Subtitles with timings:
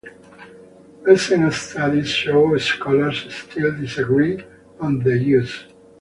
[1.03, 4.43] Recent studies show scholars still disagree
[4.79, 5.67] on the issue.